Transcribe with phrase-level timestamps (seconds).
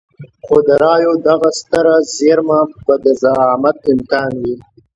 [0.45, 4.33] خو د رايو دغه ستره زېرمه به د زعامت امکان.